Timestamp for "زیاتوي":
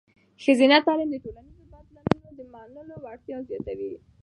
3.49-3.93